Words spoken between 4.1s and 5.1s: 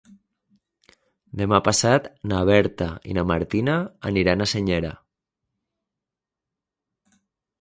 aniran a Senyera.